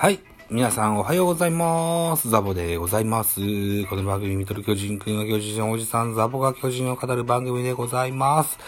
[0.00, 0.20] はい。
[0.48, 2.30] 皆さんおはようございます。
[2.30, 3.40] ザボでございます。
[3.86, 8.60] この番組、見とる巨人くんの巨人のおじさん、ザボが巨人を語る番組でございます。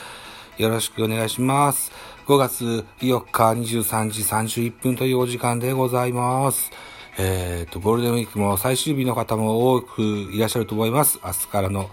[0.58, 1.92] よろしくお願いします。
[2.27, 6.72] 5月4日23時31分というお時間でございます。
[7.16, 11.20] えっ、と、ゴールデンウィークも最終日の方も多くいらっしゃると思います。
[11.24, 11.91] 明日からの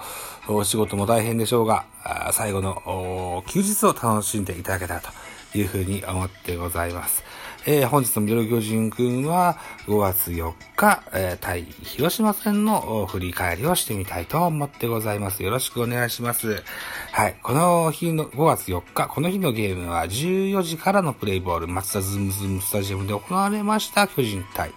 [0.48, 1.85] お仕事も大変でしょうが、
[2.31, 5.12] 最後の休日を楽しんでいただけたらと
[5.59, 7.23] いうふうに思ってございます。
[7.70, 9.57] えー本日のミドル巨人くんは
[9.88, 15.43] 5月4日、えー対広島戦の振り返りをしてみたいと思ってございます。
[15.43, 16.63] よろしくお願いします。
[17.12, 17.35] はい。
[17.43, 24.71] この日の5月4日、この日のゲームは14時からのプレイボール、松田ズームズームスタジアムで行われました巨人対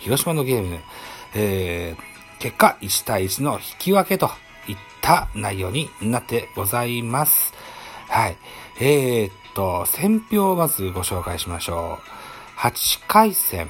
[0.00, 0.80] 広島のゲーム。
[1.36, 4.28] えー結果1対1の引き分けと
[4.66, 7.54] いった内容になってございます。
[8.08, 8.36] はい。
[8.80, 12.31] えー、と、選票をまずご紹介しましょう。
[12.56, 13.68] 8回戦、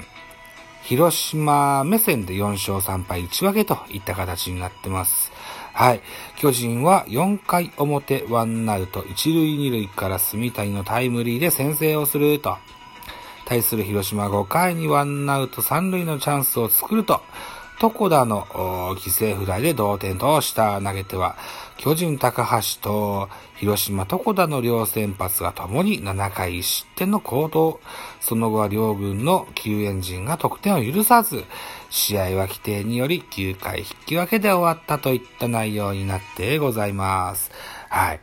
[0.83, 5.31] 広島目線で4勝3敗1分けといった形になってます。
[5.73, 6.01] はい。
[6.35, 12.57] 巨人は4回表ワンアウト1塁2塁から住谷のタイムリーで先制をすると。
[13.45, 17.21] 対する広島5回にワンアウト3塁のチャンスを作ると、
[17.83, 18.45] 床田の
[18.95, 21.35] 犠牲フライで同点とした投げては、
[21.75, 27.81] 巨人高橋と広島床田の両先発がともに7回失点の好投。
[28.21, 31.43] その後は両軍の救援陣が得点を許さず、
[31.89, 37.51] 試合は規定により9回引き分けで終わったといった内容になってございます。
[37.89, 38.21] はい。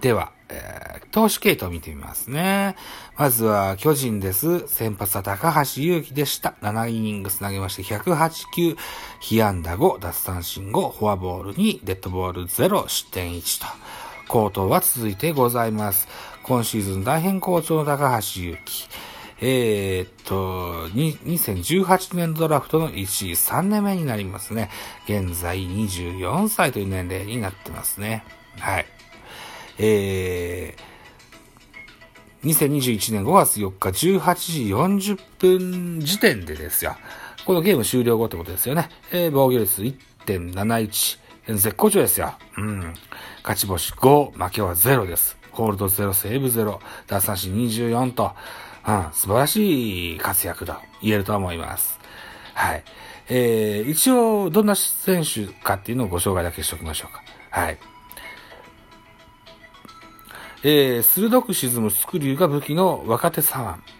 [0.00, 2.76] では、えー、投手系統を見てみますね。
[3.16, 4.66] まずは、巨人です。
[4.68, 6.54] 先発は高橋祐希でした。
[6.62, 8.76] 7イニングス投げまして、108球、
[9.20, 13.66] 被安打5、奪三振5、フォアボール2、デッドボール0、失点1と、
[14.28, 16.08] 好投は続いてございます。
[16.42, 18.88] 今シーズン大変好調の高橋祐希。
[19.40, 24.70] えー、っと、2018年ドラフトの1位3年目になりますね。
[25.04, 28.24] 現在24歳という年齢になってますね。
[28.58, 28.86] はい。
[29.78, 36.96] えー、2021年5月4日18時40分時点でですよ。
[37.46, 38.88] このゲーム終了後ってことですよね。
[39.12, 41.18] えー、防御率1.71。
[41.48, 42.34] 絶好調ですよ。
[42.58, 42.94] うん。
[43.42, 45.38] 勝ち星5、負けは0です。
[45.52, 48.32] ホールド0、セーブ0、奪三振24と、
[48.86, 51.98] うん、素晴らしい活躍と言えると思います。
[52.54, 52.84] はい。
[53.30, 57.22] えー、一応、どんな選手かっていうのをご紹介だけしておきましょうか。
[57.50, 57.78] はい。
[60.64, 63.98] えー、鋭く沈むスクリューが武器の若手左腕。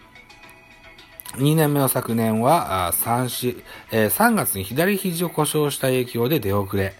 [1.37, 6.95] 2年目の昨年は、3, しえー3月に左肘を故障した影響で出遅れ、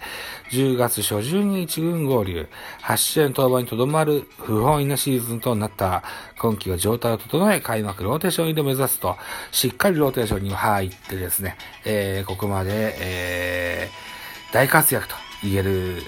[0.51, 2.47] 10月初旬に1軍合流、
[2.83, 6.03] 8試合の登板にとどまる不本意なシーズンとなった、
[6.37, 9.17] 今季は状態を整え、開幕ローテーション入りを目指すと、
[9.51, 14.19] しっかりローテーションに入ってですね、えーここまで、えー
[14.51, 16.01] 大活躍と言える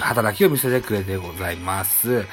[0.00, 2.24] 働きを見せてくれてございます。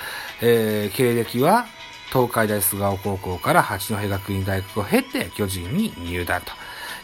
[0.41, 1.65] えー経歴は
[2.11, 6.51] 東海大菅生高校から八戸学院大学を経て巨人に入団と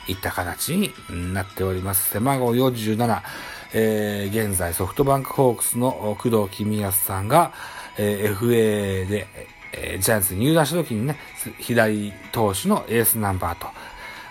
[0.08, 0.94] いった形に
[1.34, 2.10] なっております。
[2.12, 3.22] 背番号47、
[3.74, 7.52] えー現在ソフトバンクホークスの工藤公康さんが、
[7.98, 9.28] えー FA で、
[9.74, 11.18] えージャイアンツに入団した時にね、
[11.60, 13.68] 左投手のエースナンバーと、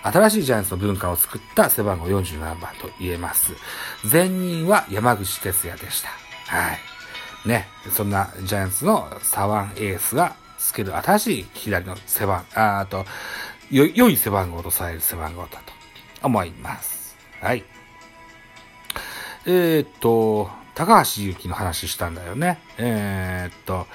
[0.05, 3.53] 新しいジャイアンツの文化を作った背番号47番と言えます。
[4.11, 6.09] 前任は山口哲也でした。
[6.47, 6.79] はい。
[7.45, 13.05] ね、そんなジャイアンツの左腕エースがつける新しい左の背番、ああと、
[13.71, 15.57] よ、良い背番号とされる背番号だと
[16.23, 17.17] 思います。
[17.41, 17.65] はい。
[19.45, 22.59] えー、っと、高橋祐希の話したんだよね。
[22.79, 23.87] えー、っと、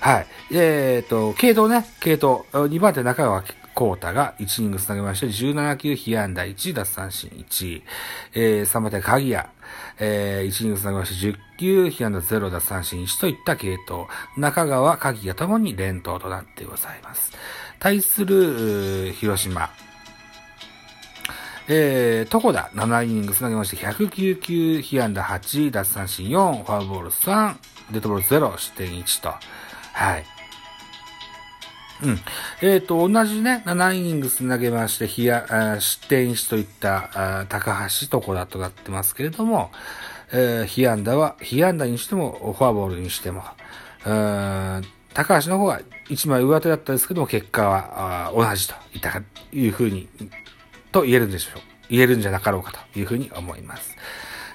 [0.00, 0.26] はい。
[0.52, 3.42] えー、っと、系統ね、系統、2番手中川
[3.74, 7.82] 幸太が1イニングつなげまして、17球被安打1、奪三振1、
[8.34, 9.46] えー、3番手鍵谷、
[9.98, 14.06] えー、1イニングつなげまして、10球被安打0、奪三振1といった系統、
[14.36, 17.32] 中川、鍵谷ともに連投となってございます。
[17.78, 19.70] 対する、広島、
[21.66, 27.56] えー、床田、7イニングつなげまして、109球、被安打8、奪三振4、フォアボール3、
[27.90, 29.34] デッドボール0、失点1と。
[29.94, 30.33] はい。
[32.02, 32.18] うん。
[32.60, 39.70] えっ、と、同じね、7イニングつなげまして、被安あー失点1といった、あ高橋床田となってますけれども、
[40.32, 43.42] えー、被安打は、被安打にしても、フォアボールにしても、
[45.14, 50.08] 高橋の方が1枚上手だったんですけども、結果は同じといったか、いうふうに、
[50.90, 51.62] と言えるんでしょう。
[51.88, 53.96] 言えるんじゃなかろうかというふうに思います。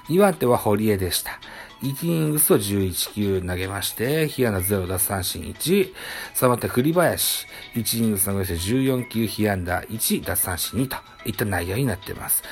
[0.08, 1.40] 2番手は堀江でした。
[1.82, 5.92] 1イングスを11球投げまして、被安打0奪三振1、
[6.34, 12.42] 3番手栗林、1イングス投げまして14球被安打1奪三振2といった内容になっています。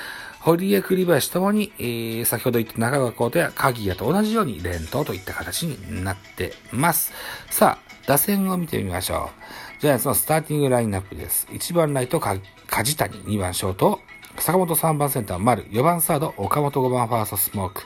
[0.40, 7.12] 堀江栗林ともに、えー、先ほど言った長川コートや鍵谷と同じように連投といった形になってます。
[7.50, 9.30] さあ、打線を見てみましょ
[9.78, 9.80] う。
[9.82, 11.46] ジャイアンツのスターティングラインナップです。
[11.50, 14.00] 1番ライト、梶谷、2番ショート、
[14.38, 17.82] 坂本3番センター、丸、4番サード、岡本5番ファースト、スモーク、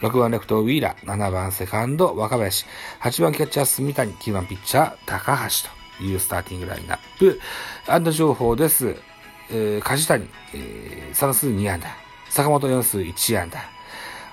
[0.00, 2.64] 6番レフト、ウィーラー、7番セカンド、若林、
[3.02, 5.68] 8番キャッチャー、住谷、9番ピッチャー、高橋
[5.98, 7.38] というスターティングラインナップ。
[7.86, 8.96] アンド情報です。
[9.50, 11.88] えー、梶谷、えー、3数2安打。
[12.30, 13.60] 坂本4数1安打。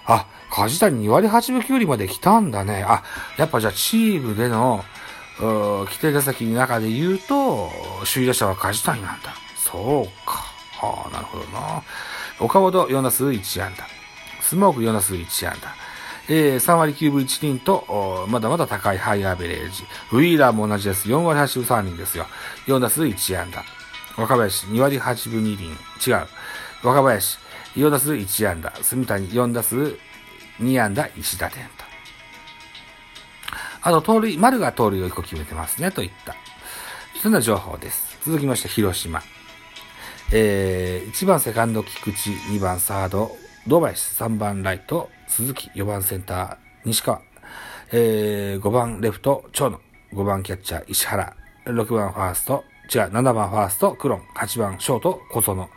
[0.06, 2.86] あ、梶谷2割8分9厘まで来たんだね。
[2.88, 3.04] あ、
[3.38, 4.86] やっぱじゃあチームでの、
[5.40, 7.70] 規定打席の中で言うと、
[8.12, 9.34] 首位打者は梶谷なんだ。
[9.58, 10.46] そうか。
[10.80, 11.84] はあ、なるほどな。
[12.40, 13.97] 岡本4打数1安打。
[14.48, 15.76] スモーク4打数1安打。
[16.30, 19.84] えー、3割9分1厘と、まだまだ高いハイアベレージ。
[20.14, 21.10] ウィーラーも同じです。
[21.10, 22.28] 4割8分3厘ですよ。
[22.68, 23.66] 4打数1安打。
[24.16, 25.66] 若林2割8分2厘。
[25.66, 26.28] 違う。
[26.82, 27.38] 若林
[27.76, 28.72] 4打数1安打。
[28.82, 29.98] 住谷4打数
[30.62, 31.84] 2安打1打点と。
[33.82, 36.36] あと、盗塁、丸が盗塁を1個決めてますね、といった。
[37.22, 38.18] そんな情報です。
[38.26, 39.22] 続きまして、広島。
[40.32, 43.36] えー、1番セカンド菊池、2番サード、
[43.68, 47.22] 堂林、3番ライト、鈴木、4番センター、西川、
[47.92, 49.82] えー、5番レフト、長野、
[50.14, 51.36] 5番キャッチャー、石原、
[51.66, 55.70] 6番ファースト、違う、7番ファースト、クロン、8番ショート、小園、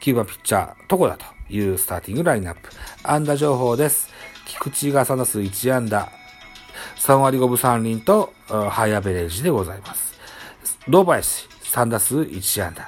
[0.00, 2.70] 9番ピッチャー、床田というスターティングラインナップ。
[3.02, 4.10] 安打情報です。
[4.46, 6.12] 菊池が3打数1安打、
[6.98, 10.14] 3割5分3厘と、ハイアベレージでございます。
[10.88, 12.86] 堂林、3打数1安打、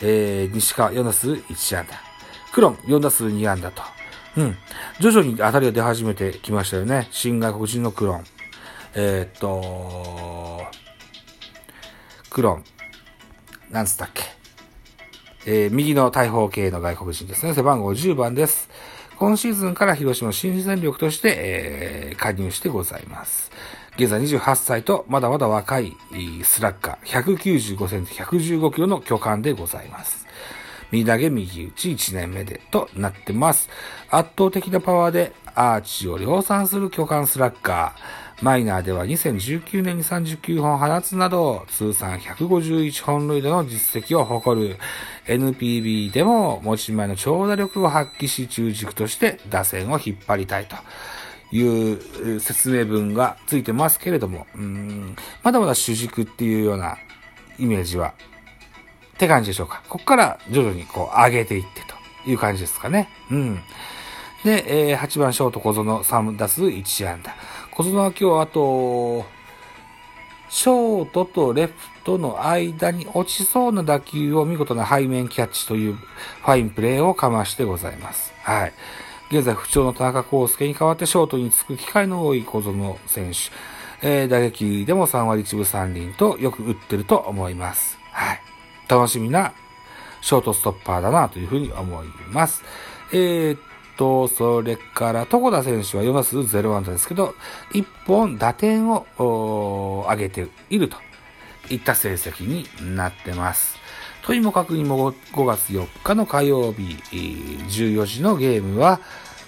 [0.00, 2.09] えー、西川4打数1安打、
[2.52, 3.82] クロン4打数2安打と。
[4.36, 4.56] うん。
[5.00, 7.08] 徐々に当たりが出始めてきましたよね。
[7.10, 8.24] 新外国人のクロン。
[8.94, 10.66] えー、っと、
[12.30, 12.64] クロン。
[13.70, 14.24] なんつったっけ。
[15.46, 17.54] えー、右の大砲系の外国人ですね。
[17.54, 18.68] 背番号10番です。
[19.16, 23.50] 今シーズンから広島新戦力として、えー、加入してございます。
[23.96, 25.96] 現在28歳と、まだまだ若い
[26.42, 30.26] スラッガー、195センチ、115キロの巨漢でございます。
[30.90, 33.68] 右投げ右打ち1年目でとなってます。
[34.10, 38.20] 圧倒的なパワーでアーチを量産する巨漢スラッガー。
[38.42, 44.78] マイナーでは2019年に39本放つなど、通算151本塁打の実績を誇る
[45.26, 50.76] NPB でも持ち前の長打力を発揮し中軸として打線を引っ張りたいと
[51.54, 51.92] い
[52.34, 56.96] う説明文がついてますけれども、うんまだまだ主軸っていうような
[57.58, 58.14] イメージは
[59.20, 59.82] って感じでしょうか。
[59.86, 61.94] ここから徐々にこう上げていってと
[62.30, 63.10] いう感じですかね。
[63.30, 63.60] うん。
[64.44, 67.34] で、えー、8番ショート小園3打数1安打。
[67.70, 69.26] 小園は今日あと、
[70.48, 78.32] ショートとレフトの間に落ちそうな打球を見事な背面キャッチというファインプレーをかましてございます。
[78.42, 78.72] はい。
[79.30, 83.38] 現在不調の田中康介に代わってショートにつく機会の多い小園選手。
[84.02, 87.98] えー、打撃でも3割1分3厘とよく打ってると思います。
[88.12, 88.49] はい。
[88.90, 89.52] 楽しみな
[90.20, 92.62] ショートストッパーだなというふうに思います。
[93.12, 93.60] えー、っ
[93.96, 97.34] と、それから、床田選手は4打数0安打ですけど、
[97.72, 99.06] 1本打点を
[100.08, 100.96] 上げていると
[101.70, 103.78] いった成績になってます。
[104.22, 109.00] とにもかくにも5月4日の火曜日、14時のゲームは、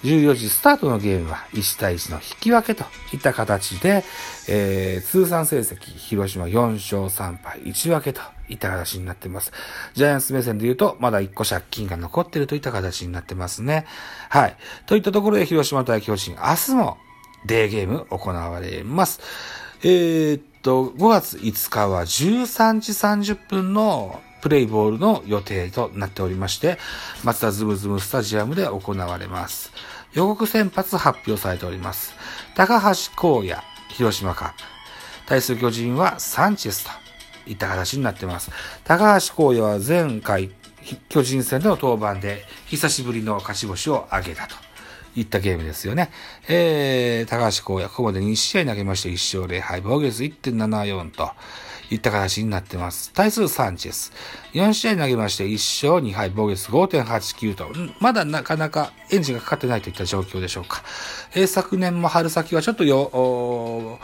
[0.02, 4.04] 14時スタートのゲームは1対1の引き分けといった形で、
[4.48, 9.52] えー、通算成績、広島4勝3敗1分けといった形になっています。
[9.94, 13.86] ジャイアンツ目線で言うと、まだ1個借金が残ってるといった形になってますね。
[14.28, 14.56] はい。
[14.86, 16.98] といったところで広島対巨人、明日も
[17.46, 19.20] デーゲーム行われます。
[19.84, 22.92] えー、っと、5月5日は13時
[23.34, 26.78] 30分のプレイボールの予定となっておりまして、
[27.24, 29.72] 松田ズムズムスタジアムで行われます。
[30.12, 32.14] 予告先発発表されております。
[32.54, 34.54] 高橋光也、広島か。
[35.26, 36.90] 対する巨人はサンチェスと
[37.48, 38.50] いった形になってます。
[38.84, 40.50] 高橋光也は前回
[41.08, 44.56] 巨人戦での登板で久しぶりの勝ち星を挙げたと
[45.14, 46.10] いったゲームですよね。
[46.48, 51.30] えー、高橋光也、ここまで2試合投げまして1勝0敗、防御率1.74と、
[51.92, 53.12] いった形になってます。
[53.12, 54.12] 対数サンチェス。
[54.54, 57.70] 4試合投げまして1勝2敗、防御率5.89と、
[58.00, 60.82] まだなかなかエンジンがかかってないといった状況でしょうか。
[61.34, 64.00] えー、昨年も春先はちょっとよ、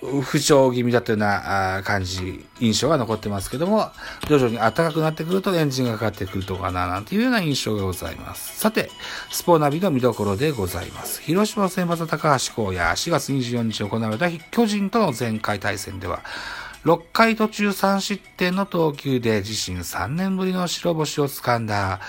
[0.00, 3.90] 不調気味だったような感じ、印象が残ってますけども、
[4.28, 8.60] 徐々に暖かくなってくるとエンジンがかかってくるとかな、なんていうような印象がございます。
[8.60, 8.90] さて、
[9.30, 11.20] スポーナビの見どころでございます。
[11.22, 16.22] 広島選抜高橋光也、4月24日行われた巨人との前回対戦では、
[16.84, 22.00] 6回途中3失点の投球で自身3年ぶりの白星をつかんだ。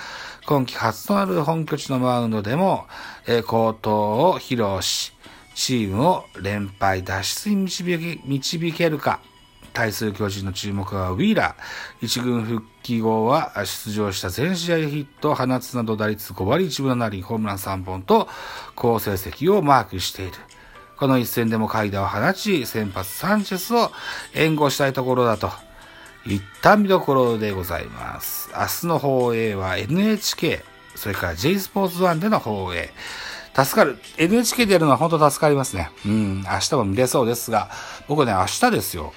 [0.45, 2.85] 今季初となる本拠地のマウンドでも、
[3.27, 5.13] えー、好投を披露し、
[5.55, 9.19] チームを連敗脱出に導け導けるか。
[9.73, 12.05] 対する巨人の注目はウィーラー。
[12.05, 18.27] 一軍復帰後は出場した全試合ヒット放つなど打率5割1分7厘、ホームラン3本と
[18.75, 20.33] 好成績をマークしている。
[20.99, 23.91] この一戦でも階段を放ち、先発サンチェスを
[24.33, 25.49] 援護したいところだと。
[26.25, 28.49] 一旦見どころでございます。
[28.53, 30.61] 明日の放映は NHK、
[30.95, 32.91] それから J スポーツ1での放映。
[33.55, 33.97] 助かる。
[34.17, 35.89] NHK でやるのは本当助かりますね。
[36.05, 37.69] うん、明日も見れそうですが、
[38.09, 39.13] 僕ね、明日ですよ。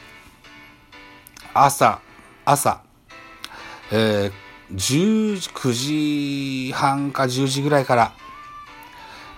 [1.53, 2.01] 朝、
[2.45, 2.81] 朝、
[3.91, 4.33] えー、
[4.73, 8.13] 10、9時半か10時ぐらいから、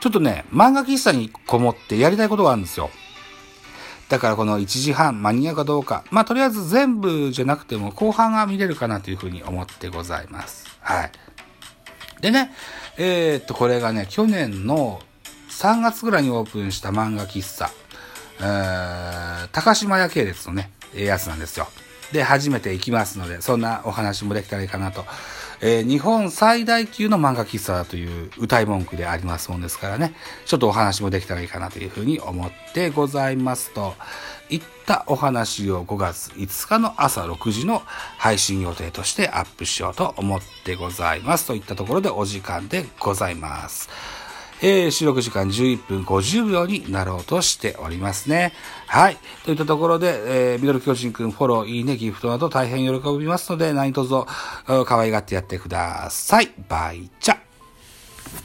[0.04, 2.90] ちょっとね、漫画喫茶にこもってやりたいことがあるんですよ。
[4.11, 6.04] だからこの1時半間に合うかどうか。
[6.11, 10.66] まあ、とりあえず全部じゃなくても後半が見れるかなというふうに思ってございます。
[10.80, 11.12] はい。
[12.20, 12.52] でね、
[12.99, 15.00] えー、っと、これがね、去年の
[15.49, 17.70] 3月ぐらいにオープンした漫画喫茶、
[18.40, 21.66] えー、高島屋系列のね、えやつなんですよ。
[22.12, 25.06] で、初めて行きますので、そんなお話もできたらいいかなと。
[25.61, 30.14] えー、日本最大級の漫画喫茶だという歌い文句でありますもんですからね、
[30.46, 33.94] ちょっとお話もできたらいいかなというふうに思ってございますと、
[34.50, 37.82] いったお話を5月5日の朝6時の
[38.18, 41.46] 配信予定としてアップしようと思ってございます。
[41.46, 43.88] といったところでお時間でございます。
[44.62, 48.52] えー、収録時間11分50秒になろうとしておりますね。
[48.87, 49.16] はい。
[49.44, 54.25] といったところで、えー、ミドル巨人くんフォロー、いいね、ギフトなど大変喜びますので、何卒、
[54.87, 56.52] 可愛がってやってください。
[56.68, 57.43] バイチャ。